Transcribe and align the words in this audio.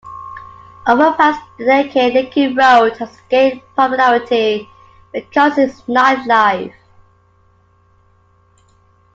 Over 0.87 1.13
past 1.13 1.43
decade 1.59 2.15
linking 2.15 2.55
road 2.55 2.97
has 2.97 3.21
gained 3.29 3.61
popularity 3.75 4.67
because 5.13 5.59
its 5.59 5.87
night 5.87 6.25
life. 6.25 6.73